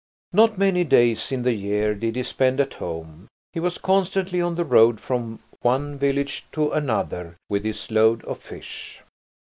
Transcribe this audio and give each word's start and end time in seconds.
Not 0.33 0.57
many 0.57 0.83
days 0.83 1.31
in 1.31 1.43
the 1.43 1.53
year 1.53 1.93
did 1.93 2.15
he 2.15 2.23
spend 2.23 2.59
at 2.59 2.73
home; 2.73 3.27
he 3.53 3.59
was 3.59 3.77
constantly 3.77 4.41
on 4.41 4.55
the 4.55 4.65
road 4.65 4.99
from 4.99 5.41
one 5.61 5.99
village 5.99 6.43
to 6.53 6.71
another 6.71 7.37
with 7.51 7.63
his 7.63 7.91
load 7.91 8.25
of 8.25 8.39
fish. 8.39 9.03